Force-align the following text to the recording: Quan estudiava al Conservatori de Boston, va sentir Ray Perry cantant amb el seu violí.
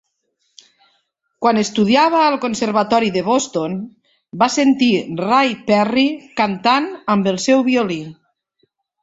Quan 1.45 1.59
estudiava 1.63 2.21
al 2.29 2.37
Conservatori 2.45 3.11
de 3.17 3.23
Boston, 3.27 3.75
va 4.45 4.49
sentir 4.55 4.89
Ray 5.21 5.53
Perry 5.69 6.07
cantant 6.43 6.91
amb 7.17 7.31
el 7.35 7.41
seu 7.47 7.65
violí. 7.71 8.01